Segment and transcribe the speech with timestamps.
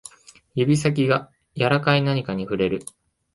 [0.55, 2.83] 指先が柔らかい何かに触れる